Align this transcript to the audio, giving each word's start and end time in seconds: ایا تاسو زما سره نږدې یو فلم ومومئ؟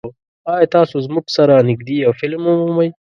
ایا 0.53 0.67
تاسو 0.75 0.95
زما 1.05 1.21
سره 1.37 1.65
نږدې 1.69 1.95
یو 2.05 2.11
فلم 2.19 2.41
ومومئ؟ 2.47 2.89